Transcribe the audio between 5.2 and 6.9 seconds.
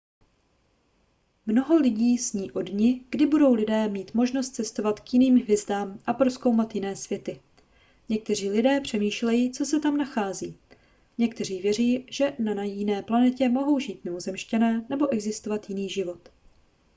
hvězdám a prozkoumat